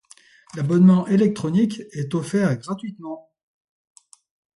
[0.55, 3.29] L’abonnement électronique est offert gratuitement.